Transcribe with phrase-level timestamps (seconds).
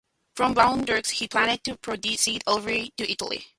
[0.35, 3.45] From Bordeaux he planned to proceed overland to Italy.